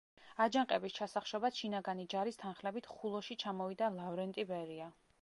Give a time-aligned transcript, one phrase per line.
[0.45, 4.95] აჯანყების ჩასახშობად შინაგანი ჯარის თანხლებით, ხულოში ჩამოვიდა ლავრენტი ბერია.